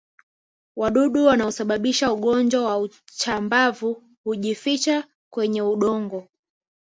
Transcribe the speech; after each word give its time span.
Wadudu 0.75 1.25
wanaosababisha 1.25 2.13
ugonjwa 2.13 2.77
wa 2.77 2.89
chambavu 3.05 4.03
hujificha 4.23 5.07
kwenye 5.29 5.61
udongo 5.61 6.27